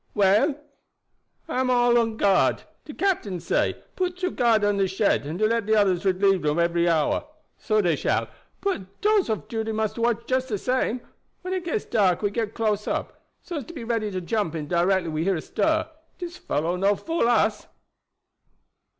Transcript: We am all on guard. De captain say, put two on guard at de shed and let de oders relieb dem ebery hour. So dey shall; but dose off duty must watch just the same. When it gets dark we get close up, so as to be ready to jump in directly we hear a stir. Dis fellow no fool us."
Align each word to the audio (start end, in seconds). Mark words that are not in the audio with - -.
We 0.15 0.25
am 0.25 0.55
all 1.69 1.95
on 1.99 2.17
guard. 2.17 2.63
De 2.85 2.91
captain 2.95 3.39
say, 3.39 3.83
put 3.95 4.17
two 4.17 4.29
on 4.29 4.33
guard 4.33 4.63
at 4.63 4.75
de 4.77 4.87
shed 4.87 5.27
and 5.27 5.39
let 5.39 5.67
de 5.67 5.73
oders 5.79 6.03
relieb 6.11 6.41
dem 6.41 6.57
ebery 6.57 6.89
hour. 6.89 7.27
So 7.59 7.81
dey 7.81 7.95
shall; 7.95 8.27
but 8.61 8.99
dose 9.01 9.29
off 9.29 9.47
duty 9.47 9.71
must 9.71 9.99
watch 9.99 10.25
just 10.25 10.47
the 10.49 10.57
same. 10.57 11.01
When 11.43 11.53
it 11.53 11.65
gets 11.65 11.85
dark 11.85 12.23
we 12.23 12.31
get 12.31 12.55
close 12.55 12.87
up, 12.87 13.21
so 13.43 13.57
as 13.57 13.65
to 13.65 13.75
be 13.75 13.83
ready 13.83 14.09
to 14.09 14.21
jump 14.21 14.55
in 14.55 14.67
directly 14.67 15.09
we 15.09 15.23
hear 15.23 15.35
a 15.35 15.41
stir. 15.43 15.87
Dis 16.17 16.35
fellow 16.35 16.75
no 16.75 16.95
fool 16.95 17.29
us." 17.29 17.67